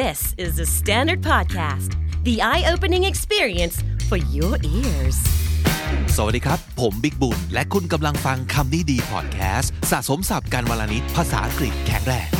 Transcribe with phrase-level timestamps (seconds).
[0.00, 1.90] This is the Standard Podcast,
[2.24, 3.76] the eye opening experience
[4.08, 5.18] for your ears.
[6.16, 12.30] สวัสดีครับ ผมบิ๊กบุญ และคุณกำลังฟังคำนี้ดีพอดแคสต์ สะสมศัพท์กันวันละนิดภาษาอังกฤษแข็งแรง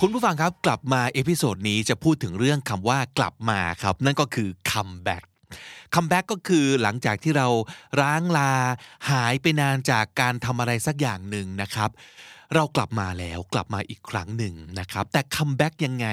[0.00, 5.24] คุณผู้ฟังครับ กลับมา episode นี้จะพูดถึงเรื่องคำว่ากลับมาครับ นั่นก็คือ come back
[5.94, 7.48] come back ก็คือหลังจากที่เรา
[8.00, 8.52] ร้างลา
[9.10, 11.90] หายไปนานจากการทำอะไรสักอย่างหนึ่งนะครับ
[12.54, 16.08] เรากลับมาแล้วกลับมาอีกครั้งหนึ่งนะครับ แต่ come back ยังไง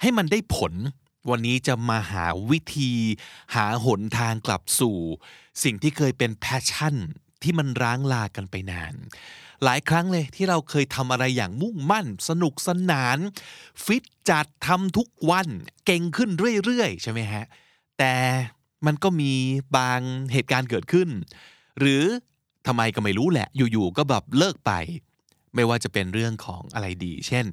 [0.00, 0.72] ให้มันได้ผล
[1.30, 2.92] วันนี้จะมาหาวิธี
[3.54, 4.98] หาหนทางกลับสู่
[5.62, 6.96] สิ่งที่เคยเป็น passion
[7.42, 8.94] ที่มันร้างลากันไปนาน
[9.64, 13.18] หลายครั้งเลยที่เราเคยทำอะไรอย่างมุ่งมั่น สนุกสนาน
[13.84, 15.48] ฟิตจัดทำทุกวัน
[15.86, 16.30] เก่งขึ้น
[16.64, 17.44] เรื่อยๆ ใช่ไหมฮะ
[17.98, 18.14] แต่
[18.86, 19.32] มันก็มี
[19.76, 20.00] บาง
[20.32, 21.08] เหตุการณ์เกิดขึ้น
[21.78, 22.04] หรือ
[22.66, 24.72] ทำไมก็ไม่รู้แหละ อยู่ๆก็แบบเลิกไป
[25.54, 27.44] ไม่ว่าจะเป็นเรื่องของอะไรดี เช่น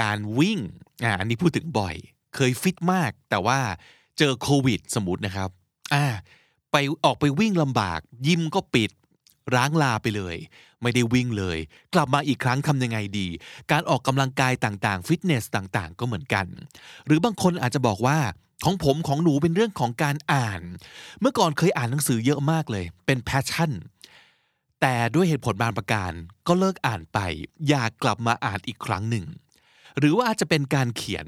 [0.00, 0.58] การวิ่ง
[1.04, 1.96] อ่าอันนี้พูดถึงบ่อย
[2.34, 3.58] เคยฟิตมาก แต่ว่า
[4.18, 5.50] เจอโควิดสมมตินะครับ
[5.94, 6.06] อ่า
[6.72, 8.90] ไปออกไปวิ่งลำบาก ยิมก็ปิด
[9.54, 10.36] ร้างลาไปเลย
[10.82, 11.58] ไม่ได้วิ่งเลย
[11.94, 13.28] กลับมาอีกครั้งทำยังไงดี
[13.70, 16.46] การออกกำลังกายต่างๆ ฟิตเนสต่างๆ ก็เหมือนกัน
[17.06, 18.18] หรือบางคนอาจจะบอกว่า
[18.64, 20.62] ของผมของหนูเป็นเรื่องของการอ่าน
[21.20, 23.72] เมื่อก่อนเคยอ่านหนังสือเยอะมากเลย เป็น passion
[24.80, 26.12] แต่ด้วยเหตุผลบางประการ
[26.46, 27.18] ก็เลิกอ่านไป
[27.68, 29.24] อยากกลับมาอ่านอีกครั้งหนึ่ง
[29.98, 31.26] หรือว่าอาจจะเป็นการเขียน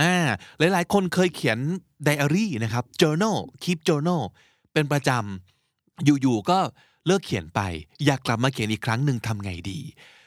[0.00, 0.14] อ่า
[0.58, 1.58] หลายๆ คนเคยเขียน
[2.04, 4.22] ไดอารี่นะครับ journal keep journal
[4.72, 6.58] เป็นประจำอยู่ๆก็
[7.06, 7.60] เลิกเขียนไป
[8.04, 9.80] อยากกลับมาเขียนอีกครั้งหนึ่งทำไงดี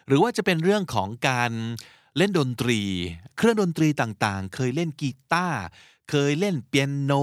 [0.07, 1.51] หรือว่าจะเป็นเรื่องของการ
[2.17, 2.79] เล่นดนตรี
[3.37, 5.59] เครื่องดนตรีต่างๆ เคยเล่นกีตาร์
[6.11, 7.13] เคยเล่นเปียโน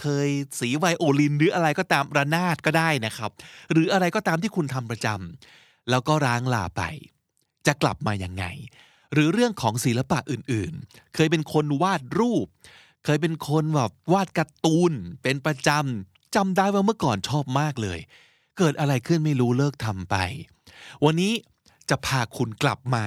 [0.00, 0.28] เคย
[0.60, 3.30] สีไวโอลิน หรืออะไรก็ตามระนาดก็ได้นะครับ
[3.72, 6.82] หรืออะไรก็ตามที่คุณทำประจำแล้วก็ร้างลาไป
[7.66, 8.44] จะกลับมายังไง
[9.12, 12.46] หรือเรื่องของศิลปะอื่นๆ เคยเป็นคนวาดรูป
[13.04, 17.98] เคยเป็นคนแบบวาดการ์ตูน เป็นประจำจำได้ว่าเมื่อก่อนชอบมากเลย
[18.58, 20.16] เกิดอะไรขึ้นไม่รู้เลิกทำไป
[21.04, 21.32] วันนี้
[21.90, 23.06] จะพาคุณกลับมา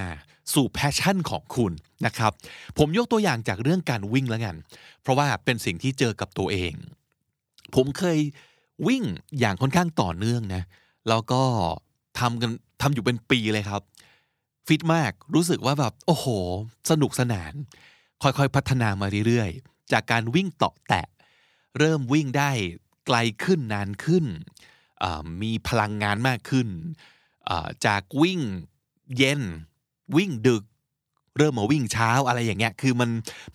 [0.54, 1.72] สู่แพชชั่นของคุณ
[2.06, 2.32] นะครับ
[2.78, 4.56] ผมยกตัวอย่างจากเรื่องการวิ่งแล้วกัน
[5.02, 6.74] เพราะว่าเป็นสิ่งที่เจอกับตัวเอง
[7.76, 8.20] ผมเคย
[8.88, 9.04] วิ่ง
[9.40, 10.64] อย่างค่อนข้างต่อเนื่องนะ
[11.10, 11.42] แล้วก็
[12.20, 13.82] ทำกันทำอยู่เป็นปีเลยครับ
[14.68, 16.28] ฟิตมาก รู้สึกว่าแบบโอ้โห
[16.90, 17.54] สนุกสนาน
[18.22, 21.08] ค่อยๆพัฒนามาเรื่อยๆ จากการวิ่งเตาะแตะ
[21.80, 22.52] เริ่มวิ่งได้
[23.08, 24.26] ไกลขึ้นนานขึ้น
[25.42, 26.68] มีพลังงานมากขึ้น
[27.86, 28.40] จากวิ่ง
[29.18, 29.42] เย็น
[30.16, 30.64] วิ่งดึก
[31.38, 33.10] เริ่มมาวิ่งเช้าอะไรอย่างเงี้ย คือมัน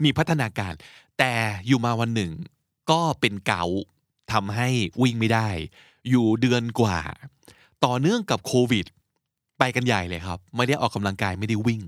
[0.05, 0.73] มีพัฒนาการ
[1.19, 1.33] แต่
[1.67, 2.33] อยู่มาวันหนึ่ง
[2.91, 3.65] ก็เป็นเกา
[4.33, 4.69] ทำให้
[5.03, 5.49] วิ่งไม่ได้
[6.11, 6.99] อยู่เดือนกว่า
[7.85, 8.87] ต่อเนื่องกับโควิด
[9.59, 11.83] ไปกันใหญ่เลยครับ ไม่ได้ออกกำลังกายไม่ได้วิ่ง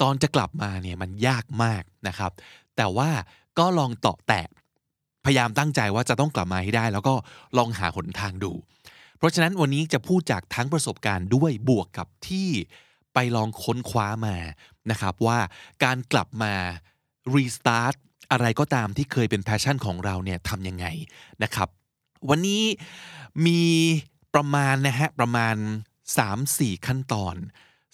[0.00, 2.32] ตอนจะกลับมาเนี่ยมันยากมากนะครับ
[2.76, 3.10] แต่ว่า
[3.58, 4.46] ก็ลองตาะแตะ
[5.24, 7.14] พยายามตั้งใจว่าจะต้องกลับมาให้ได้ แล้วก็
[7.56, 8.52] ลองหาหนทางดู
[9.18, 12.48] เพราะฉะนั้นวันนี้จะพูดจากทั้งประสบการณ์ด้วยบวกกับที่
[13.18, 14.36] ไปลองค้นคว้ามา
[14.90, 15.38] นะครับว่า
[15.84, 16.54] การกลับมา
[17.34, 17.94] รีสตาร์ท
[18.30, 20.86] อะไรก็ตามที่เคยเป็นแพชชั่นของเราเนี่ยทำยังไง
[21.42, 21.68] นะครับ
[22.28, 22.64] วันนี้
[23.46, 23.62] มี
[24.34, 25.56] ประมาณนะฮะประมาณ
[26.20, 27.36] 3-4 ขั้นตอน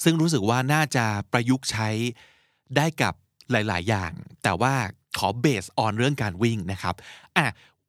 [0.03, 1.89] ซึ่งรู้สึกว่าน่าจะประยุกต์ใช้
[2.77, 3.15] ได้กับ
[3.51, 4.13] หลาย ๆ อย่าง
[4.43, 4.75] แต่ว่า
[5.19, 6.95] ขอเบสออนเรื่องการวิ่งนะครับ
[7.37, 7.47] อะ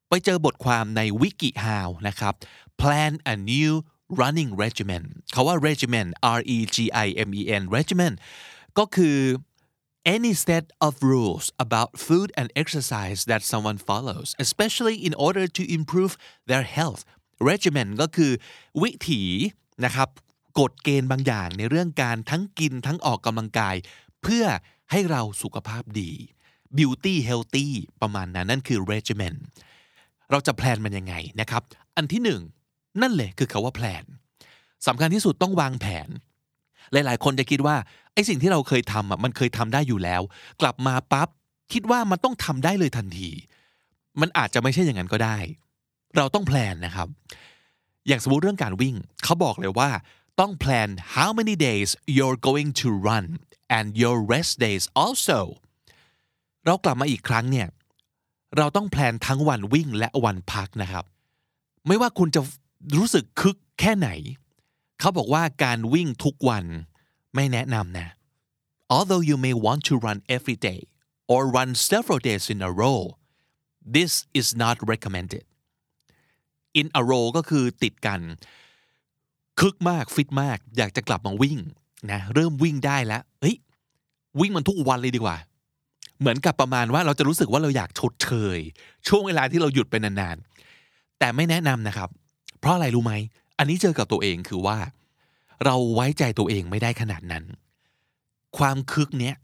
[0.10, 2.34] ไปเจอบทความในวิกิฮาวนะครับ
[2.82, 3.72] plan a new
[4.22, 8.14] running regimen เขาว่า regimen R E G I M E N regimen
[8.78, 9.18] ก็คือ
[10.16, 15.64] any set of rules about food and exercise that someone follows especially in order to
[15.78, 16.14] improve
[16.50, 17.02] their health
[17.50, 18.31] regimen ก็คือ
[18.81, 19.22] วิถี
[19.86, 20.09] นะครับ
[20.59, 23.75] กฎเกณฑ์บางอย่างในเรื่องการทั้งกินทั้งออกกำลังกาย
[24.24, 24.46] เพื่อ
[24.91, 26.12] ให้เราสุขภาพดี
[26.78, 27.68] beauty healthy
[28.02, 29.35] ประมาณนั้นนั่นคือ regimen
[30.31, 31.61] เราจะแพลนมันยังไงนะครับ
[31.97, 32.41] อันที่หนึ่ง
[33.01, 34.03] นั่นเลยคือคาว่าแพลน
[34.87, 36.09] สำคัญที่สุดต้องวางแผน
[36.91, 37.75] หลาย ๆ คนจะคิดว่า
[38.13, 40.22] ไอ้สิ่งที่เราเคยทำอะมันเคยทำได้อยู่แล้ว
[40.61, 41.28] กลับมาปั๊บ
[41.73, 43.29] คิดว่ามันต้องทำได้เลยทันที
[44.22, 45.37] มันอาจจะไม่ใช่อย่างนั้นก็ได้
[46.17, 47.07] เราต้องแพลนนะครับ
[48.07, 49.90] อย่างสมมติเรื่องการวิ่งเขาบอกเลยว่า
[50.40, 53.25] ต้องแพลน how many days you're going to run
[53.78, 55.40] and your rest days also
[56.66, 57.67] เรากลับมาอีกครั้งเนี่ย
[58.57, 61.05] เราต้องแพลนทั้งวันวิ่งและวันพักนะครับ
[61.87, 62.41] ไม่ว่าคุณจะ
[62.96, 64.09] รู้สึกคึกแค่ไหน
[65.00, 66.66] เขาบอกว่าการวิ่งทุกวัน
[67.35, 68.08] ไม่แนะนำนะ
[68.96, 70.80] although you may want to run every day
[71.34, 73.00] or run several days in a row
[73.96, 75.46] this is not recommended
[76.80, 78.20] in a row ก็คือติดกัน
[79.59, 81.58] คึกมากฟิตมาก อยากจะกลับมาวิ่ง
[82.12, 83.58] นะเริ่มวิ่งได้แล้วเฮ้ย
[84.40, 85.38] วิ่งมันทุกวันเลยดีกว่า
[86.20, 88.59] เหมือนกับประมาณว่าเราจะรู้สึกว่าเราอยากชดเชย
[89.08, 92.09] ช่วงเวลาที่เราหยุดไปนานๆ แต่ไม่แนะนำนะครับ
[92.64, 93.14] เพราะอะไรรู้ไหม
[93.58, 94.78] อันนี้เจอกับตัวเองคือว่า
[95.66, 97.44] เราไว้ใจตัวเองไม่ได้ขนาดนั้น
[98.58, 99.36] ความคึกเนี้ย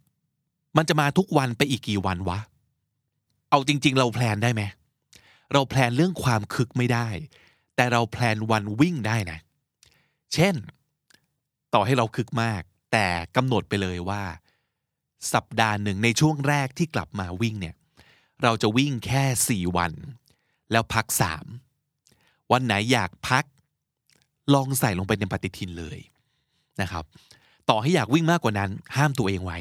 [0.77, 2.39] มันจะมาทุกวันไปอีกกี่วันวะ
[3.49, 4.61] เอาจริง ๆ เราแพลนได้ไหม
[5.53, 7.07] เราแพลนเรื่องความคึกไม่ได้
[7.75, 9.39] แต่เราแพลนวันวิ่งได้นะ
[10.33, 10.55] เช่น
[11.73, 12.61] ต่อให้เราคึกมาก
[12.91, 14.23] แต่กำหนดไปเลยว่า
[15.33, 17.75] สัปดาห์หนึ่งในช่วงแรกที่กลับมาวิ่งเนี่ย
[18.43, 19.93] เราจะวิ่งแค่สี่วัน
[20.71, 21.45] แล้วพักสาม
[22.51, 23.43] วันไหนอยากพัก
[24.53, 25.99] ลองใส่ลงไปในปฏิทินเลย
[26.81, 27.03] นะครับ
[27.69, 29.57] ต่อให้อยากวิ่งมากกว่านั้น ห้ามตัวเองไว้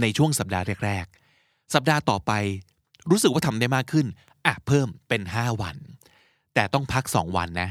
[0.00, 1.06] ในช่วงสัปดาห์แรก
[1.38, 2.32] ๆ สัปดาห์ต่อไป
[3.10, 4.06] รู้สึกว่าทำได้มากขึ้น
[4.46, 5.76] อะเพิ่มเป็นห้าวัน
[6.54, 7.70] แต่ต้องพักสองวันนะ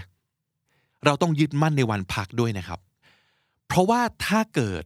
[1.05, 2.79] เราต้องยึดมั่นในวันพักด้วยนะครับ
[3.67, 4.83] เพราะว่าถ้าเกิด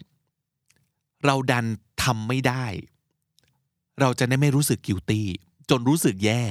[1.26, 1.66] เราดัน
[2.04, 2.66] ทำไม่ได้
[4.02, 5.28] เราจะได้ไม่รู้สึกกิวตี้
[5.70, 6.44] จนรู้สึกแย่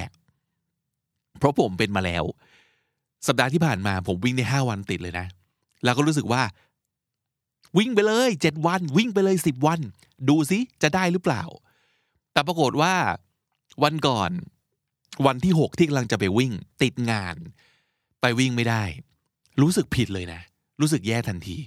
[1.37, 2.23] เพราะผมเป็นมาแล้ว
[3.27, 5.25] สัปดาห์ที่ผ่านมาผมวิ่งได้ห้าวันติดเลยนะ
[5.83, 6.41] แล้วก็รู้สึกว่า
[7.77, 9.79] วิ่งไปเลยเจ็ดวัน วิ่งไปเลยสิบวัน
[10.29, 11.43] ดูซิจะได้หรือเปล่า
[12.33, 12.93] แต่ปรากฏว่า
[13.83, 14.31] วันก่อน
[15.25, 16.51] วันที่หกที่กำลังจะไปวิ่ง
[16.81, 17.35] ติดงาน
[18.21, 18.83] ไปวิ่งไม่ได้
[19.61, 20.41] รู้สึกผิดเลยนะ
[20.81, 21.57] รู้สึกแย่ทันที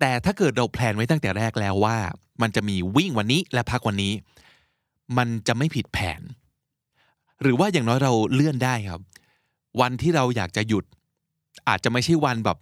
[0.00, 1.98] แต่ถ้าเกิดเรา plan ไว้ตั้งแต่แรกแล้วว่า
[2.42, 4.12] มันจะมีวิ่งวันนี้และพักวันนี้
[5.18, 6.20] มันจะไม่ผิดแผน
[7.42, 9.00] หรือว่าอย่างน้อยเราเลื่อนได้ครับ
[9.80, 10.84] วันที่เราอยากจะหยุด
[11.68, 12.58] อาจจะไม่ใช่วันแบบ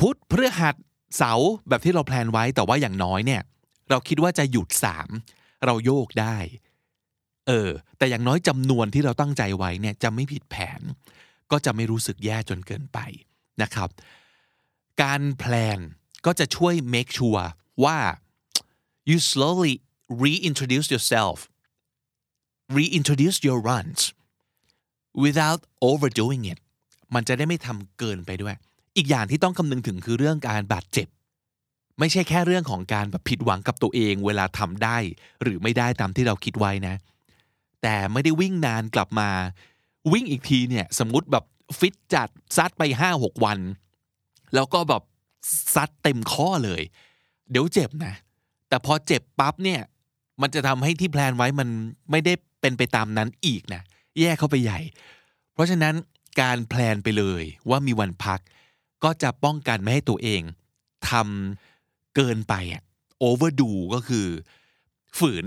[0.00, 0.74] พุธพฤหัส
[1.16, 3.42] เสาร์แบบที่เรา plan ไว้แต่ว่าอย่างน้อยเนี่ย
[3.90, 5.08] เราคิดว่าจะหยุดสาม
[5.66, 6.36] เราโยกได้
[7.46, 10.80] เออ แต่อย่างน้อยจำนวนที่เราตั้งใจไว้เนี่ยจะไม่ผิดแผน
[11.50, 12.98] ก็จะไม่รู้สึกแย่จนเกินไป
[13.62, 13.88] นะครับ
[15.02, 15.78] การแพลน
[16.26, 17.46] ก็จะช่วย make sure
[17.84, 17.98] ว่า
[19.10, 19.74] you slowly
[20.24, 21.38] reintroduce yourself
[22.78, 24.00] reintroduce your runs
[25.24, 25.60] without
[25.90, 26.58] overdoing it
[27.14, 28.54] มันจะได้ไม่ทำเกินไปด้วย
[28.96, 31.08] อีกอย่างที่ต้องคำนึงถึงคือเรื่องการบาดเจ็บ
[31.98, 34.96] ไม่ใช่แค่เรื่องของการแบบผิดหวังกับตัวเอง เวลาทำได้
[35.42, 36.94] หรือไม่ได้ตามที่เราคิดไว้นะ
[37.82, 39.30] แต่ไม่ได้วิ่งนานกลับมา
[40.12, 41.44] วิ่งอีกทีเนี่ยสมมติแบบ
[41.78, 43.58] ฟิตจัดซัดไปห้าหกวัน
[44.54, 45.02] แล้วก็แบบ
[45.74, 46.82] ซัดเต็มข้อเลย
[47.50, 48.14] เดี๋ยวเจ็บนะ
[48.68, 49.80] แต่พอเจ็บปั๊บเนี่ย
[50.42, 51.68] มันจะทำให้ที่แพลนไว้มัน
[52.10, 53.82] ไม่ได้เป็นไปตามนั้นอีกนะ
[54.20, 54.80] แย่เข้าไปใหญ่
[55.52, 55.94] เพราะฉะนั้น
[56.40, 58.40] การแพลนไปเลยว่ามีวันพัก
[59.04, 60.42] ก็จะป้องกันไม่ให้ตัวเอง
[61.10, 62.82] ทำเกินไปอะ
[63.18, 64.26] โอเวอร์ดูก็คือ
[65.18, 65.44] ฝืน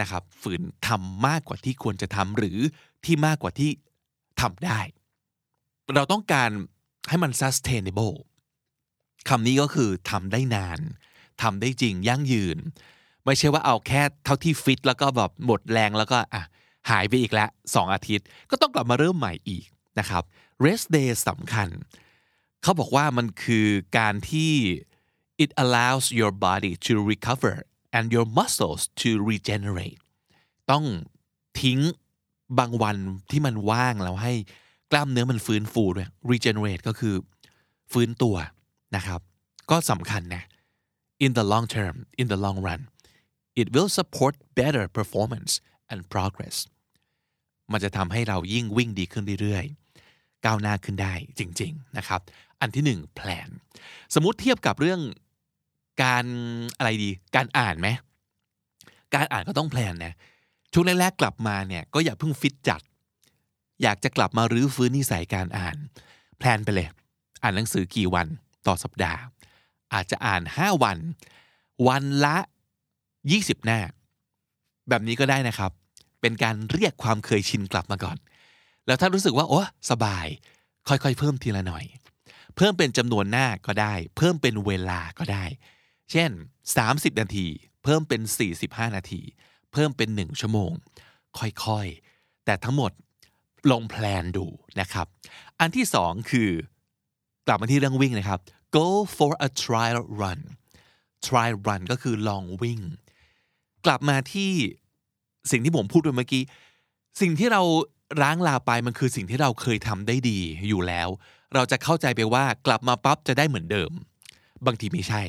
[0.00, 2.58] นะครับ ฝืนทำมากกว่าที่ควรจะทำหรือ
[3.04, 3.70] ที่มากกว่าที่
[4.40, 4.78] ทำได้
[5.94, 6.50] เราต้องการ
[7.08, 8.16] ให้มัน sustainable
[9.28, 10.80] คำนี้ก็คือทำได้นาน
[11.42, 12.58] ทำได้จริงยั่งยืน
[13.24, 16.42] ไม่ใช่ว่าเอาแค่เท่าที่ฟิตแล้วก็แบบหมดแรงแล้วก็อะ
[16.88, 19.66] หายไปอีกแล้วสองอาทิตย์ ก็ต้องกลับมาเริ่มใหม่อีก
[19.98, 20.22] นะครับ
[20.66, 21.68] rest day สำคัญ
[22.62, 23.66] เขาบอกว่ามันคือ
[23.98, 24.52] การที่
[25.44, 27.54] it allows your body to recover
[27.96, 30.00] and your muscles to regenerate
[30.70, 30.84] ต้อง
[31.60, 31.78] ทิ้ง
[32.58, 32.96] บางวัน
[33.30, 34.34] ที่มันว่างแล้วให้
[34.90, 37.14] กล้ามเนื้อมันฟื้นฟูด้วย regenerate ก็คือ
[37.92, 38.36] ฟื้นตัว
[38.96, 39.20] นะครับ
[39.70, 40.44] ก็สำคัญนะ
[41.24, 42.80] in the long term in the long run
[43.60, 45.52] it will support better performance
[45.90, 46.56] and progress
[47.72, 52.20] มันจะทำให้เรายิ่งวิ่งดีขึ้นเรื่อยๆ ก้าวหน้าขึ้นได้จริง ๆนะครับ
[52.60, 53.48] อันที่หนึ่ง plan
[54.14, 55.00] สมมติเทียบกับเรื่อง
[56.02, 56.24] การ
[56.78, 57.88] อะไรดี การอ่านไหม
[59.14, 60.14] การอ่านก็ต้อง plan นะ
[60.72, 62.82] ช่วงแรกๆกลับมาเนี่ยก็อย่าเพิ่งฟิตจัด
[63.82, 65.76] อยากจะกลับมารื้อฟื้นนิสัยการอ่าน
[66.38, 66.88] plan ไปเลย
[67.42, 68.26] อ่านหนังสือกี่วัน
[68.66, 69.20] ต่อสัปดาห์
[69.94, 70.98] อาจจะอ่าน 5 วัน
[71.88, 72.36] วันละ
[73.02, 73.80] 20 หน้า
[74.88, 75.72] แบบนี้ก็ได้นะครับ
[76.20, 78.16] เป็นการเรียกความเคยชินกลับมาก่อน
[78.86, 79.60] แล้วถ้ารู้สึกว่าโอ้
[79.90, 80.26] สบาย
[80.88, 81.84] ค่อยๆ เพิ่มทีละหน่อย
[82.56, 85.44] เพิ่มเป็นจำนวนหน้าก็ได้ เพิ่มเป็นเวลาก็ได้
[86.10, 86.30] เช่น
[86.76, 87.46] 30 นาที
[87.84, 88.20] เพิ่มเป็น
[88.58, 89.20] 45 นาที
[89.72, 90.72] เพิ่มเป็น 1 ชั่วโมง
[91.38, 92.92] ค่อยๆ แต่ทั้งหมด
[93.70, 94.46] ลงแพลนดู
[94.80, 95.06] นะครับ
[95.60, 96.50] อันที่สองคือ
[97.46, 98.40] กลับมาที่เรื่องวิ่งนะครับ
[98.76, 100.40] go for a trial run
[101.26, 102.80] trial run ก็คือลองวิ่ง
[103.84, 104.52] กลับมาที่
[105.50, 106.42] สิ่งที่ผมพูดไปเมื่อกี้
[107.20, 107.62] สิ่งที่เรา
[108.22, 111.08] ร้างลาไปมันคือสิ่งที่เราเคยทำได้ดีอยู่แล้ว
[111.54, 113.90] เราจะเข้าใจไปว่ากลับมาปั๊บจะได้เหมือนเดิม
[114.66, 115.22] บางทีไม่ใช่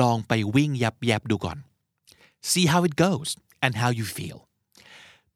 [0.00, 1.58] ลองไปวิ่งยับยับดูก่อน
[2.50, 3.30] see how it goes
[3.64, 4.38] and how you feel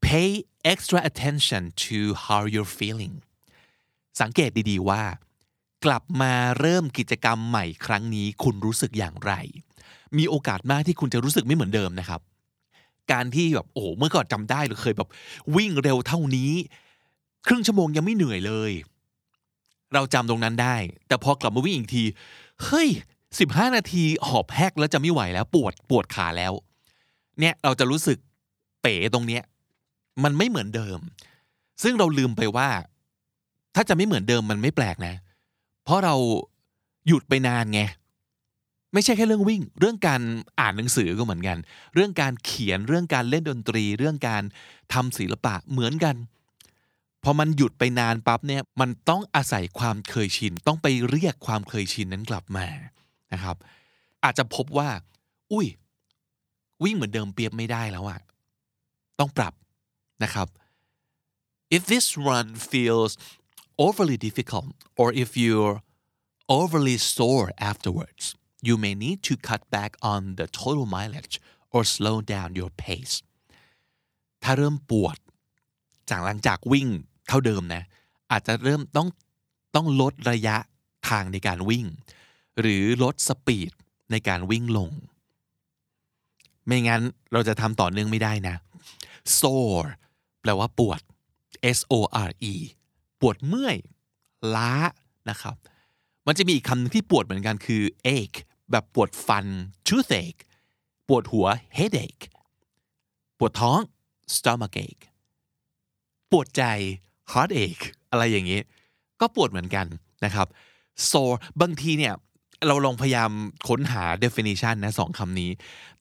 [0.07, 0.31] pay
[0.73, 3.15] extra attention to how you're feeling
[4.21, 5.03] สังเกตดีๆว่า
[5.85, 9.33] กลับมาเริ่มกิจกรรมใหม่ครั้งนี้คุณรู้สึกอย่างไร
[10.19, 12.21] มีโอกาสมากที่คุณจะรู้สึกไม่เหมือนเดิมนะครับ
[13.13, 15.09] การที่แบบโอ้เมื่อก่อนจำได้หรือเคยแบบ
[15.57, 16.53] วิ่งเร็วเท่านี้
[17.47, 18.73] ครึ่งชั่วโมงยังไม่เหนื่อยเลย
[19.95, 20.77] เราจำตรงนั้นได้
[21.09, 22.05] แต่พอกลับมาวิ่งอีกที
[22.65, 22.89] เฮ้ย
[23.41, 26.53] สิบห้านาทีหอบแฮกแล้วจะไม่ไหวแล้วปวดปวดขาแล้ว
[27.41, 28.19] เนี่ยเราจะรู้สึก
[28.83, 29.43] เป๋ตรงเนี้ย
[30.25, 30.99] มันไม่เหมือนเดิม
[31.83, 32.69] ซึ่งเราลืมไปว่า
[33.75, 35.15] ถ้าจะไม่เหมือนเดิมมันไม่แปลกนะ
[35.85, 36.15] เพราะเรา
[37.07, 37.81] หยุดไปนานไง
[38.99, 40.23] ไม่ใช่แค่เรื่องวิ่ง เรื่องการ
[40.61, 41.59] อ่านหนังสือก็เหมือนกัน
[41.95, 44.43] เรื่องการเขียนเรื่องการเล่นดนตรี เรื่องการ
[44.93, 46.17] ทำศิลปะเหมือนกัน
[47.25, 52.67] พอมันหยุดไปนานปั๊บเนี่ยมันต้องอาศัยความเคยชิน ต้องไปเรียกความเคยชินนั้นกลับมา
[53.33, 53.57] นะครับ
[54.25, 54.89] อาจจะพบว่า
[55.53, 55.67] อุ้ย
[56.85, 58.21] วิ่งเหมือนเดิมเปียบไม่ได้แล้วอะ
[59.19, 59.55] ต้องปรับ
[60.25, 60.49] นะครับ
[61.77, 63.13] if this run feels
[63.87, 64.69] overly difficult
[65.01, 65.77] or if you're
[66.59, 68.25] overly sore afterwards
[68.67, 71.37] you may need to cut back on the total mileage
[71.75, 73.15] or slow down your pace
[74.43, 75.17] ถ้าเริ่มปวด
[76.11, 76.89] จากหลังจากวิ่ง
[77.29, 77.83] เท่าเดิมนะ
[78.31, 79.09] อาจจะเริ่มต้อง
[79.75, 80.57] ต้องลดระยะ
[81.09, 81.87] ทางในการวิ่ง
[82.61, 83.71] หรือลดสปีด
[84.11, 84.91] ในการวิ่งลง
[86.67, 88.57] ไม่งั้นเราจะทำต่อเนื่องไม่ได้นะ
[89.39, 89.89] sore
[90.41, 91.01] แปลว่าปวด
[91.77, 91.95] S O
[92.29, 92.55] R E
[93.21, 93.77] ปวดเมื่อย
[94.55, 94.73] ล้า
[95.31, 95.57] นะครับ
[96.27, 97.83] มันจะมีอีกคำหนึงที่ปวดเหมือนกันคือ
[98.19, 99.47] ache แบบปวดฟัน
[99.87, 100.41] toothache
[101.09, 101.47] ปวดหัว
[101.79, 102.25] headache
[103.39, 103.81] ปวดท้อง
[104.35, 105.03] stomachache
[106.31, 106.63] ปวดใจ
[107.33, 108.61] heartache อะไรอย่างนี้
[109.21, 109.87] ก็ปวดเหมือนกัน
[110.25, 110.47] นะครับ
[111.11, 112.15] sore บางทีเนี่ย
[112.67, 113.31] เราลองพยายาม
[113.69, 115.51] ค้นหา definition นะสองคำนี้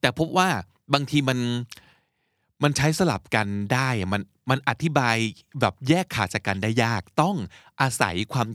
[0.00, 0.48] แต่พบว่า
[0.94, 1.38] บางทีมัน
[2.62, 5.16] มันใช้สลับกันได้มันมันอธิบาย
[5.60, 7.36] แบบแยกขาดจากกันได้ยาก ต้อง
[7.80, 8.46] อาศัยความ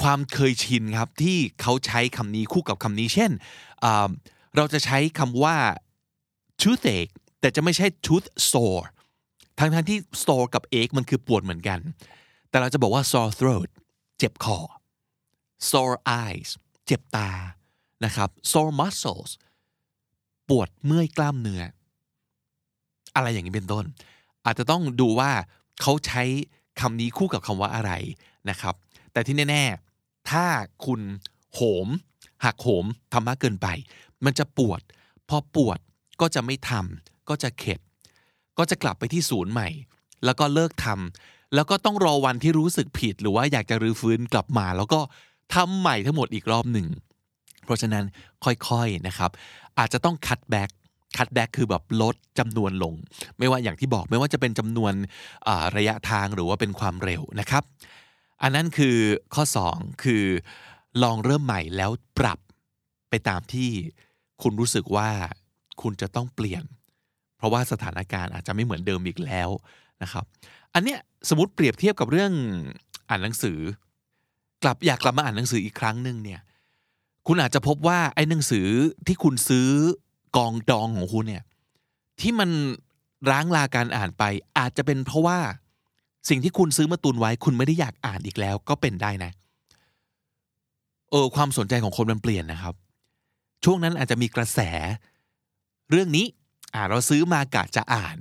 [0.00, 3.30] ความเคยชินครับที่เขาใช้คำนี้คู่กับคำนี้ เช่น
[4.56, 5.56] เราจะใช้คำว่า
[6.60, 8.84] toothache แต่จะไม่ใช่ tooth sore
[9.58, 11.78] ทั้งทั้งๆที่ sore กับ ache มันคือปวดเหมือนกัน
[12.48, 13.68] แต่เราจะบอกว่า sore throat
[14.18, 14.58] เจ็บคอ
[15.70, 16.50] sore eyes
[16.86, 17.30] เจ็บตา
[18.04, 19.30] นะครับ sore muscles
[20.48, 21.62] ปวดเมื่อยกล้ามเนื้อ
[23.14, 23.84] อะไรอย่างนี้เป็นต้น
[24.44, 25.30] อาจจะต้องดูว่า
[25.80, 26.22] เขาใช้
[26.80, 27.92] คำนี้คู่กับคำว่าอะไร
[28.50, 28.74] นะครับ
[29.12, 29.64] แต่ที่แน่
[29.96, 30.46] ๆ ถ้า
[30.84, 31.00] คุณ
[31.54, 31.88] โหม
[32.44, 33.68] หักโหมทำมากเกินไป
[34.24, 34.80] มันจะปวด
[35.28, 35.78] พอปวด
[36.20, 37.80] ก็จะไม่ทำก็จะเข็ด
[38.58, 39.68] ก็จะกลับไปที่ศูนย์ใหม่
[40.24, 45.00] แล้วก็เลิกทำแล้วก็ต้องรอวันที่รู้สึกผิด หรือว่าอยากจะรื้อฟื้นกลับมา แล้วก็
[45.54, 46.86] ทำใหม่ทั้งหมดอีกรอบหนึ่ง
[47.64, 48.04] เพราะฉะนั้น
[48.44, 49.30] ค่อยๆนะครับ
[49.78, 50.70] อาจจะต้อง cut back
[51.16, 52.94] cut back คือแบบลดจำนวนลง
[53.38, 54.92] ไม่ว่าอย่างที่บอกไม่ว่าจะเป็นจำนวน
[55.76, 57.62] ระยะทางหรือว่าเป็นความเร็วนะครับ
[58.42, 58.96] อันนั้นคือ
[59.34, 60.24] ข้อ 2 คือ
[61.02, 62.38] ลองเริ่มใหม่แล้วปรับ
[63.10, 63.70] ไปตามที่
[64.42, 65.10] คุณรู้สึกว่า
[65.82, 66.64] คุณจะต้องเปลี่ยน
[67.36, 69.48] เพราะว่าสถานการณ์อาจจะไม่เหมือนเดิมอีกแล้ว
[70.02, 70.24] นะครับ
[70.74, 72.32] อันเนี้ยสมมติเปรียบเทียบกับเรื่อง
[73.08, 73.58] อ่านหนังสือ
[74.62, 76.40] กลับอยากกลับมาอ่านหนังสืออีกครั้งหนึ่งเนี่ย
[77.26, 78.66] คุณอาจจะพบว่าไอ้หนังสือ
[79.06, 79.68] ที่คุณซื้อ
[80.36, 81.44] กองดองของคุณเนี่ย
[82.20, 82.50] ที่มัน
[83.30, 84.24] ร้างลาการอ่านไป
[84.58, 85.38] อาจจะเป็นเพราะว่า
[86.28, 89.30] สิ่งที่คุณซื้อมาตุนไว้ คุณไม่ได้อยากอ่านอีกแล้ว ก็เป็นได้นะ
[91.10, 92.74] เออ ความสนใจของคนมันเปลี่ยนนะครับ
[93.64, 94.60] ช่วงนั้นอาจจะมีกระแส
[95.90, 96.26] เรื่องนี้
[96.74, 98.16] อ่าเราซื้อมากะจะอ่าน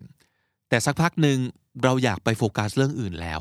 [0.69, 1.37] แต่สักพักหนึ่ง
[1.83, 3.39] เราอยากไปโฟกัสเรื่องอื่นแล้ว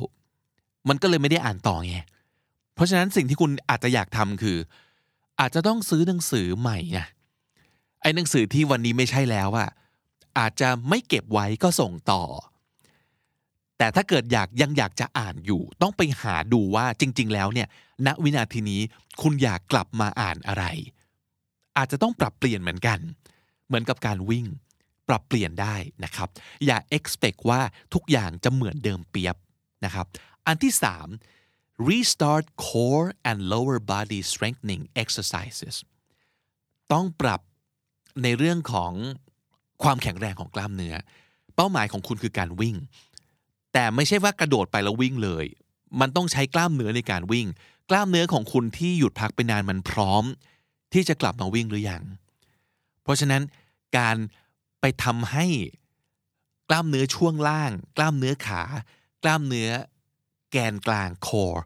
[0.88, 1.98] มันก็เลยไม่ได้อ่านต่อไง
[2.74, 4.58] เพราะฉะนั้นสิ่งที่คุณอาจจะอยากทำคือ
[5.40, 7.00] อาจจะต้องซื้อหนังสือใหม่ไง
[8.02, 9.68] ไอ้หนังสือที่วันนี้ไม่ใช่แล้วอะ
[10.38, 12.22] อาจจะไม่เก็บไว้ก็ส่งต่อ
[13.80, 17.68] แต่ถ้าเกิดอยากยังอยากจะอ่านอยู่ ต้องไปหาดูว่าจริง ๆ แล้วเนี่ย
[18.06, 18.80] ณวินาทีนี้
[19.22, 20.64] คุณอยากกลับมาอ่านอะไร
[21.76, 22.98] อาจจะต้องปรับเปลี่ยนเหมือนกัน
[23.66, 24.46] เหมือนกับการวิ่ง
[25.08, 26.28] ปรับเปลี่ยนได้นะครับ
[26.66, 27.60] อย่า expect ว่า
[27.94, 29.36] ทุกอย่างจะเหมือนเดิมเปียบ
[29.84, 30.06] นะครับ
[30.46, 30.72] อันที่
[31.28, 35.76] 3 restart core and lower body strengthening exercises
[36.92, 37.40] ต้องปรับ
[38.22, 38.92] ในเรื่องของ
[39.82, 40.96] ความแข็งแรงของกล้ามเนื้อ
[41.56, 42.76] เป้าหมายของคุณคือการวิ่ง
[43.72, 45.46] แต่ไม่ใช่ว่ากระโดดไปแล้ววิ่งเลย
[46.00, 47.46] มันต้องใช้กล้ามเนื้อในการวิ่ง
[47.90, 50.24] กล้ามเนื้อของคุณที่หยุดพักไปนานมันพร้อม
[50.92, 52.02] ที่จะกลับมาวิ่งหรือยัง
[53.02, 53.42] เพราะฉะนั้น
[53.98, 54.16] การ
[54.80, 55.46] ไปทำให้
[56.68, 58.62] กล้ามเนื้อช่วงล่าง กล้ามเนื้อขา
[59.22, 59.70] กล้ามเนื้อ
[60.50, 61.60] แกนกลาง core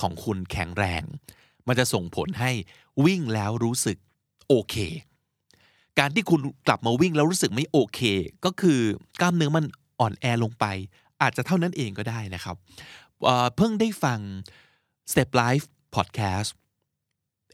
[0.00, 1.02] ของคุณแข็งแรง
[1.66, 2.50] มันจะส่งผลให้
[3.04, 3.96] วิ่งแล้วรู้สึก
[4.48, 4.76] โอเค
[5.98, 8.00] การที่คุณกลับมาวิ่งแล้วรู้สึกไม่โอเค
[8.44, 8.80] ก็คือ
[9.20, 9.64] กล้ามเนื้อมัน
[10.00, 10.64] อ่อนแอลงไป
[11.22, 12.56] อาจจะเท่านั้นเองก็ได้นะครับ
[13.56, 14.20] เพิ่งได้ฟัง
[15.10, 16.50] Step Life Podcast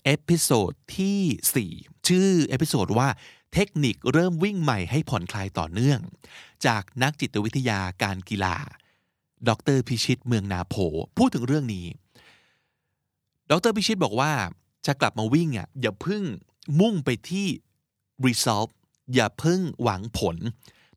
[0.05, 1.21] episode ที่
[1.81, 3.09] 4 ชื่อ episode ว่า
[3.53, 6.01] เทคนิคเริ่มวิ่งใหม่ให้ผ่อนคลายต่อเนื่อง
[6.67, 8.57] จากนักจิตวิทยาการกีฬา
[9.49, 10.75] ดรพิชิตเมืองนาโพ
[11.19, 11.87] พูดถึงเรื่องนี้
[13.51, 14.33] ดรพิชิตบอกว่า
[14.87, 16.23] จะกลับมาวิ่งอะอย่าพึ่ง
[16.81, 17.47] มุ่งไปที่
[18.27, 18.69] result
[19.15, 20.37] อย่าพึ่งหวังผล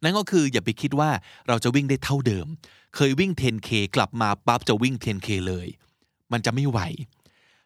[0.04, 1.10] นั่นก็คืออย่าไปคิดว่า
[1.48, 2.48] เราจะวิ่งได้เท่าเดิม
[2.96, 5.68] เคยวิ่ง 10k กลับมาปั๊บจะวิ่ง 10k เลย
[6.32, 6.80] มันจะไม่ไหว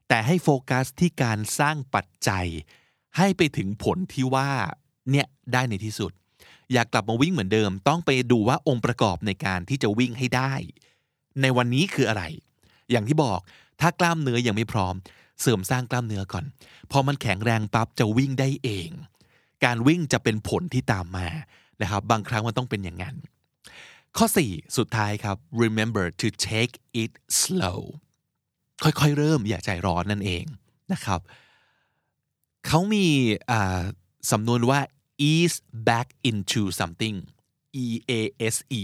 [0.07, 2.47] แต่ให้โฟกัสที่การสร้างปัจจัย
[3.17, 4.49] ให้ไปถึงผลที่ว่า
[5.11, 6.11] เนี่ยได้ในที่สุด
[6.73, 10.53] อยากกลับมาวิ่งเหมือนเดิม ต้องไปดูว่าองค์ประกอบในการที่จะวิ่งให้ได้
[11.41, 12.23] ในวันนี้คืออะไร
[12.91, 13.39] อย่างที่บอก
[13.81, 14.95] ถ้ากล้ามเนื้อยังไม่พร้อม
[15.41, 16.45] เสริมสร้างกล้ามเนื้อก่อน
[16.91, 18.89] พอมันแข็งแรงปั๊บจะวิ่งได้เอง
[19.65, 21.27] การวิ่งจะเป็นผลที่ตามมา
[21.81, 23.15] นะครับบางครั้งมันต้องเป็นอย่างนั้น
[24.17, 27.11] ข้อ 4 สุดท้ายครับ remember to take it
[27.41, 27.81] slow
[28.83, 30.45] ค่อยๆ เริ่มอย่าใจร้อนนั่นเอง
[30.93, 31.19] นะครับ
[32.67, 33.07] เขามี
[34.31, 34.79] สำนวนว่า
[35.29, 35.57] ease
[35.89, 37.15] back into something
[37.83, 37.85] e
[38.19, 38.21] a
[38.53, 38.83] s e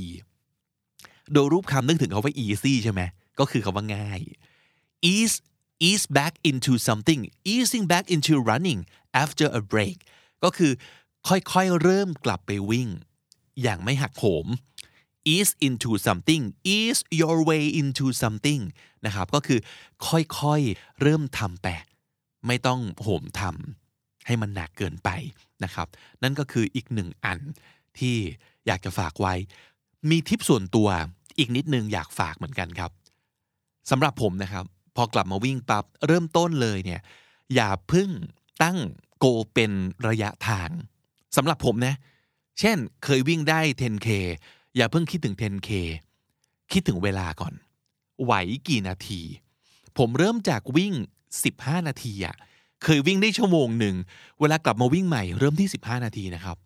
[1.34, 3.01] โดยรูปคำนึกถึงเขาว่า easy ใช่ไหม
[3.39, 4.22] ก็คือคาว่าง่าย
[5.12, 5.38] ease
[5.88, 7.22] ease back into something
[7.54, 8.80] easing back into running
[9.24, 9.98] after a break
[10.44, 10.72] ก็คือ
[11.27, 12.89] ค่อยๆ เริ่มกลับไปวิ่ง
[13.62, 14.47] อย่างไม่หักโหม
[15.33, 16.43] ease into something
[16.75, 18.62] ease your way into something
[19.05, 19.59] นะครับก็คือ
[20.07, 21.67] ค่อยๆ เริ่มทำไป
[22.47, 25.09] ไม่ต้องโหมทำให้มันหนักเกินไป
[25.63, 25.88] นะครับ
[26.24, 27.39] นั่นก็คืออีกหนึ่งอัน
[28.00, 28.15] ที่
[28.67, 29.33] อยากจะฝากไว้
[30.09, 30.89] มีทิปส่วนตัว
[31.38, 32.91] อีกนิดนึงอยากฝากเหมือนกันครับ
[33.89, 37.01] สำหรับผมนะครับ พอกลับมาวิ่งปับ๊บเริ่มต้นเลยเนี่ย
[37.55, 38.09] อย่าพึ่ง
[38.63, 38.77] ตั้ง
[39.19, 39.71] โกเป็น
[40.07, 40.69] ระยะทาง
[41.38, 41.96] สำหรับผมนะ
[42.60, 44.08] เช่นเคยวิ่งได้ 10k
[44.75, 45.70] อย่าเพิ่งคิดถึง 10k
[46.72, 47.53] คิดถึงเวลาก่อน
[48.24, 48.34] ไหว
[48.67, 49.22] กี่นาที
[49.98, 50.94] ผมเริ่มจากวิ่ง
[51.41, 52.35] 15 นาทีอะ
[52.83, 53.96] เคยวิ่งได้ชั่วโมงหนึ่ง
[54.40, 56.57] เวลากลับมาวิ่งใหม่เริ่มที่ 15 นาทีนะครับ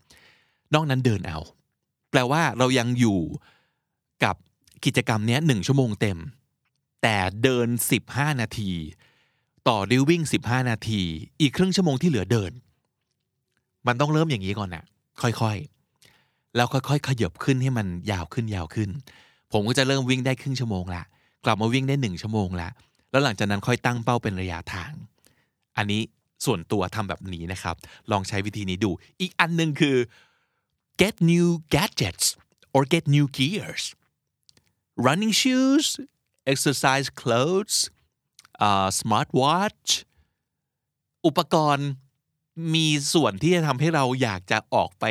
[0.73, 1.39] นอกนั้นเดินเอา
[2.11, 3.19] แปลว่าเรายังอยู่
[4.23, 4.35] กับ
[4.85, 6.17] กิจกรรมนี้หนึ่งชั่วโมงเต็ม
[7.01, 7.67] แต่เดิน
[8.03, 8.71] 15 นาที
[9.67, 11.01] ต่อด้วยวิ่ง 15 นาที
[11.41, 12.51] อีกครึ่งชั่วโมงที่เหลือเดิน
[13.87, 14.83] มันต้องเริ่มอย่างนี้ก่อนนะ
[15.21, 18.89] ค่อยๆ แล้วค่อยๆขยับขึ้นให้มันยาวขึ้นยาวขึ้น
[19.51, 21.03] ผมก็จะเริ่มวิ่งได้ครึ่งชั่วโมงละ
[21.45, 22.69] กลับมาวิ่งได้หนึ่งชั่วโมงละ
[23.11, 24.91] แล้วหลังจากนั้นค่อยตั้งเป้าเป็นระยะทาง
[25.77, 26.01] อันนี้
[26.45, 27.75] ส่วนตัวทำแบบนี้นะครับ
[28.11, 28.91] ลองใช้วิธีนี้ดู
[29.21, 29.97] อีกอันหนึ่งคือ
[31.01, 32.25] get new gadgets
[32.75, 33.83] or get new gears
[35.05, 35.87] running shoes
[36.51, 37.77] exercise clothes
[38.65, 39.89] uh, smart watch
[41.25, 41.89] อุปกรณ์
[42.73, 45.05] มีส่วนที่จะทำให้เราอยากจะออกไป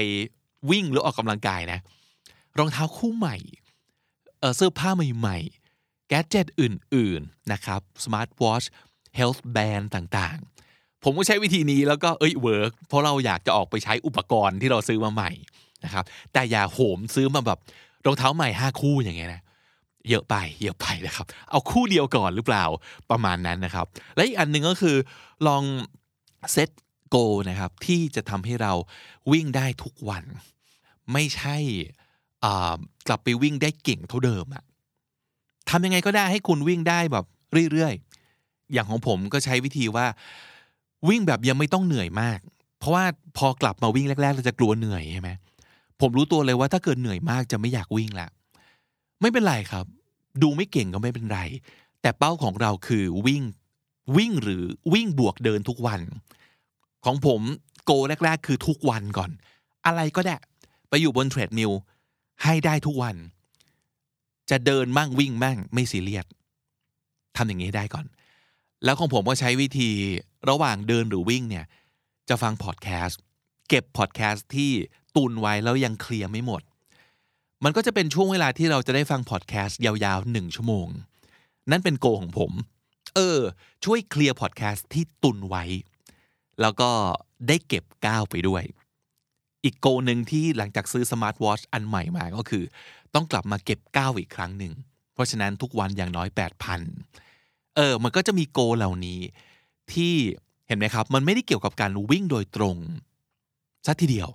[0.70, 1.79] วิ่งหรือออกกำลังกายนะ
[2.59, 3.37] รองเท้าคู่ใหม่
[4.57, 8.66] เสื้อผ้าใหม่ๆ gadget อื่นๆ นะครับ smart watch
[9.18, 15.31] health band ต่างๆ ผมก็ใช้วิธีนี้แล้วก็เอ้ย work เพราะเราอยากจะออกไปใช้อุปกรณ์ที่เราซื้อมาใหม่
[15.85, 17.59] นะครับ แต่อย่าโหมซื้อมาแบบ
[18.07, 19.42] รองเท้าใหม่ห้าคู่อย่างเงี้ยนะ
[20.09, 22.64] เยอะไปเยอะไปนะครับ เอาคู่เดียวก่อนหรือเปล่า
[23.11, 24.96] ประมาณนั้นนะครับ และอีกอันหนึ่งก็คือ
[25.46, 25.62] ลอง
[26.53, 26.68] เซต
[27.10, 27.16] โก
[27.48, 28.72] นะครับ ที่จะทำให้เรา
[29.32, 30.24] วิ่งได้ทุกวัน
[31.12, 31.56] ไม่ใช่
[33.08, 34.64] กลับไปวิ่งได้เก่งเท่าเดิมอะ
[35.70, 37.24] ทำยังไงก็ได้ให้คุณวิ่งได้แบบ
[37.72, 40.06] เรื่อยๆ อย่างของผมก็ใช้วิธีว่า
[41.08, 42.38] วิ่งแบบยังไม่ต้องเหนื่อยมาก
[42.78, 43.04] เพราะว่า
[43.38, 45.30] พอกลับมาวิ่งแรกๆ เราจะกลัวเหนื่อยใช่ไหม
[46.00, 48.28] ผมรู้ตัวเลยว่าถ้าเกิดเหนื่อยมากจะไม่อยากวิ่งละ
[49.20, 49.84] ไม่เป็นไรครับ
[50.42, 51.40] ดูไม่เก่งก็ไม่เป็นไร
[52.00, 53.42] แต่เป้าของเราคือวิ่ง
[54.16, 56.00] วิ่งหรือวิ่งบวกเดินทุกวัน
[57.04, 57.40] ของผม
[57.84, 57.92] goal
[58.24, 59.30] แรก ๆ คือทุกวันก่อน
[59.86, 60.36] อะไรก็ได้
[60.88, 61.70] ไปอยู่บน treadmill
[62.44, 63.16] ให้ได้ทุกวัน
[64.50, 66.26] จะเดินมั่งวิ่งมั่งไม่ซีเรียส
[67.36, 68.06] ทำอย่างนี้ได้ก่อน
[68.84, 69.90] แล้วของผมก็ใช้วิธี
[70.50, 71.64] ระหว่างเดินหรือวิ่งเนี่ย
[72.28, 73.20] จะฟังพอดแคสต์
[73.68, 74.70] เก็บพอดแคสต์ที่
[75.16, 76.62] ตุนไว้แล้วยังเคลียร์ไม่หมด
[77.64, 80.88] มันก็จะเป็นช่วงเวลาที่เราจะได้ฟังพอดแคสต์ยาวๆหนึ่งชั่วโมง
[81.70, 82.52] นั่นเป็น goal ของผม
[83.14, 83.38] เออ
[83.84, 85.64] ช่วยเคลียร์พอดแคสต์ที่ตุนไว้
[86.60, 86.90] แล้วก็
[87.48, 88.62] ได้เก็บก้าวไปด้วย
[89.64, 92.64] อีก goal หนึ่งที่หลังจากซื้อ smart watch อันใหม่มาก็คือ
[93.14, 94.72] ต้องกลับมาเก็บก้าวอีกครั้งหนึ่ง
[95.14, 96.28] เพราะฉะนั้นทุกวันอย่างน้อย
[97.02, 99.20] 8,000 เออ มันก็จะมี goal เหล่านี้
[99.92, 100.14] ที่
[100.66, 102.76] เห็นไหมครับ มันไม่ได้เกี่ยวกับการวิ่งโดยตรง
[103.86, 104.28] ซะทีเดียว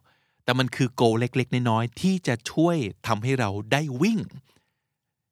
[0.43, 4.19] แต่มันคือ goal เล็กๆ น้อยๆ ที่จะช่วยทำให้เราได้วิ่ง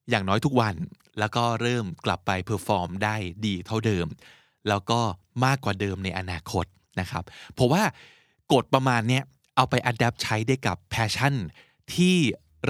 [0.10, 0.75] อย่างน้อยทุกวัน
[1.19, 4.08] แล้วก็เริ่มกลับไป perform ได้ดีเท่าเดิม
[4.67, 4.99] แล้วก็
[5.45, 6.65] มากกว่าเดิมในอนาคต
[6.99, 7.84] นะครับเพราะว่า
[8.53, 9.21] กฎประมาณนี้
[9.56, 11.36] เอาไป adapt ใช้ได้กับ passion
[11.95, 12.15] ที่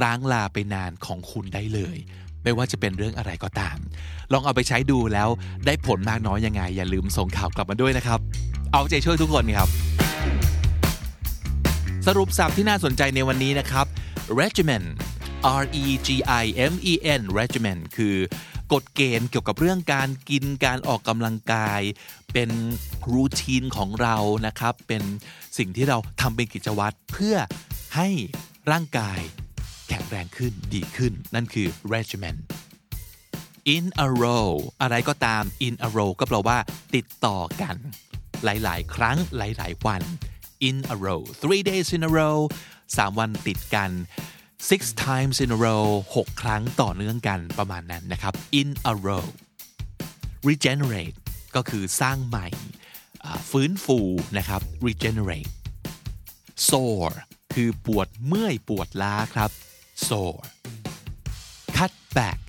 [0.01, 1.97] ร้างลาไปนานของคุณได้เลย
[2.43, 3.77] ไม่ว่าจะเป็นเรื่องอะไรก็ตาม
[4.33, 5.29] ลองเอาไปใช้ดูแล้ว
[5.65, 8.19] ได้ผลมากน้อยยังไง อย่าลืมส่งข่าวกลับมาด้วยนะครับ
[8.73, 9.69] เอาใจช่วยทุกคนครับ
[12.07, 13.85] สรุปสับที่น่าสนใจในวันนี้นะครับ
[14.41, 14.83] regimen
[15.61, 16.09] R E G
[16.43, 18.15] I M E N regimen คือ
[18.73, 21.81] กฎเกณฑ์เกี่ยวกับเรื่องการกินการออกกำลังกาย
[22.33, 22.49] เป็น
[23.13, 25.03] รูทีนของเรานะครับ เป็น
[25.57, 27.35] สิ่งที่เราทำเป็นกิจวัตรเพื่อ
[27.95, 28.09] ให้
[28.71, 29.19] ร่างกาย
[29.87, 32.35] แข็งแรงขึ้นดีขึ้น นั่นคือ regimen
[33.75, 34.49] in a row
[34.81, 36.57] อะไรก็ตาม in a row ก็แปลว่า
[36.95, 37.75] ติดต่อกัน
[38.43, 40.01] หลาย ๆ ครั้งหลาย ๆ วัน
[40.67, 42.39] in a row three days in a row
[42.97, 43.91] สามวันติดกัน
[44.69, 49.27] six times in a row หกครั้งต่อเนื่องกันประมาณนั้นนะครับ in a row
[50.49, 51.17] regenerate
[51.55, 52.47] ก็คือสร้างใหม่
[53.49, 53.99] ฟื้นฟู
[54.37, 55.51] นะครับ regenerate
[56.69, 57.15] sore
[57.53, 59.51] คือปวดเมื่อยปวดล้าครับ
[60.07, 60.43] sore
[61.77, 62.39] cut back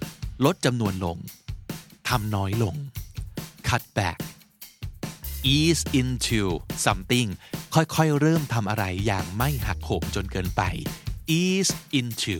[0.44, 1.18] ลดจำนวนลง
[2.08, 2.76] ทำน้อยลง
[3.68, 4.18] cut back
[5.54, 6.42] ease into
[6.86, 7.28] something
[7.74, 10.62] ค่อยๆ เริ่มทำอะไรอย่างไม่หักโหมจนเกินไป
[11.40, 12.38] ease into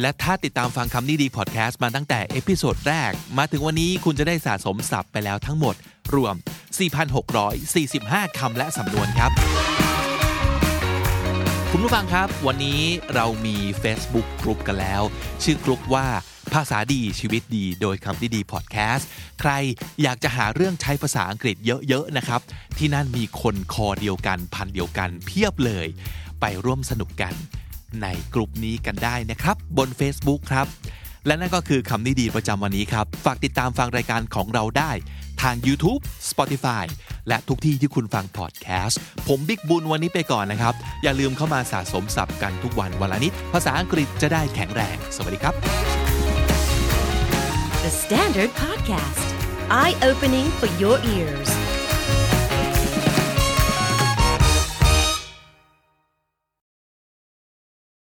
[0.00, 5.74] และถ้าติดตามฟังคำนี้ดีพอดแคสต์มาตั้งแต่ episode แรก มาถึงวันนี้คุณจะได้สะสมศัพท์ไปแล้วทั้งหมด
[6.14, 6.34] รวม
[7.56, 9.30] 4,645 คำและสำนวนครับ
[11.70, 12.80] คุณผู้ฟังครับ วันนี้
[13.14, 15.02] เรามี Facebook กลุ่มกันแล้ว
[15.42, 16.06] ชื่อกลุ่มว่า
[16.54, 19.08] ภาษาดีชีวิตดีโดยคำที่ดีพอดแคสต์
[19.40, 19.52] ใคร
[20.02, 21.56] อยากจะหาเรื่องใช้ภาษาอังกฤษ
[21.88, 22.40] เยอะ ๆ นะครับ
[22.78, 25.86] ที่นั่นมีคนคอเดียวกันพันเดียวกันเพียบเลย
[26.40, 27.34] ไปร่วมสนุกกัน
[28.02, 30.66] ในกลุ่มนี้กันได้นะครับ บน Facebook ครับ
[31.26, 34.92] และนั่นก็คือคำนี้ดีประจำวันนี้ครับ ฝากติดตามฟังรายการของเราได้
[35.42, 36.84] ทาง YouTube Spotify
[37.28, 45.54] และทุกที่ที่คุณฟังพอดแคสต์ผมบิ๊กบุญวันนี้ไปก่อนนะครับ อย่าลืมเข้ามาสะสมศัพท์กันทุกวันวันละนิด ภาษาอังกฤษจะได้แข็งแรง สวัสดีครับ
[47.84, 49.26] The Standard Podcast
[49.80, 51.50] Eye Opening for Your Ears